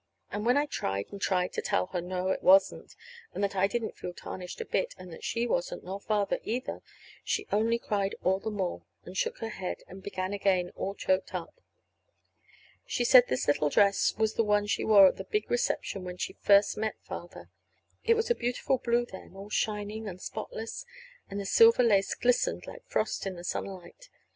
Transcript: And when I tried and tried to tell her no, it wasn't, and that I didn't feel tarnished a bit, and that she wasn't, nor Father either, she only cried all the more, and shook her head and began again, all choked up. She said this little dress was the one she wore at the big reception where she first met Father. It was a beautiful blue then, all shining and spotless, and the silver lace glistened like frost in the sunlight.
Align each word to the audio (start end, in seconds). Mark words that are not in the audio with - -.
And 0.31 0.47
when 0.47 0.57
I 0.57 0.65
tried 0.65 1.11
and 1.11 1.21
tried 1.21 1.53
to 1.53 1.61
tell 1.61 1.85
her 1.93 2.01
no, 2.01 2.29
it 2.29 2.41
wasn't, 2.41 2.95
and 3.35 3.43
that 3.43 3.55
I 3.55 3.67
didn't 3.67 3.95
feel 3.99 4.15
tarnished 4.15 4.59
a 4.59 4.65
bit, 4.65 4.95
and 4.97 5.13
that 5.13 5.23
she 5.23 5.45
wasn't, 5.45 5.83
nor 5.83 5.99
Father 5.99 6.39
either, 6.43 6.81
she 7.23 7.45
only 7.51 7.77
cried 7.77 8.15
all 8.23 8.39
the 8.39 8.49
more, 8.49 8.81
and 9.05 9.15
shook 9.15 9.37
her 9.41 9.49
head 9.49 9.83
and 9.87 10.01
began 10.01 10.33
again, 10.33 10.71
all 10.75 10.95
choked 10.95 11.35
up. 11.35 11.61
She 12.87 13.05
said 13.05 13.25
this 13.27 13.47
little 13.47 13.69
dress 13.69 14.15
was 14.17 14.33
the 14.33 14.43
one 14.43 14.65
she 14.65 14.83
wore 14.83 15.05
at 15.05 15.17
the 15.17 15.23
big 15.23 15.51
reception 15.51 16.03
where 16.03 16.17
she 16.17 16.33
first 16.41 16.77
met 16.77 16.95
Father. 17.03 17.51
It 18.03 18.15
was 18.15 18.31
a 18.31 18.33
beautiful 18.33 18.79
blue 18.79 19.05
then, 19.05 19.35
all 19.35 19.51
shining 19.51 20.07
and 20.07 20.19
spotless, 20.19 20.83
and 21.29 21.39
the 21.39 21.45
silver 21.45 21.83
lace 21.83 22.15
glistened 22.15 22.65
like 22.65 22.83
frost 22.89 23.27
in 23.27 23.35
the 23.35 23.43
sunlight. 23.43 24.09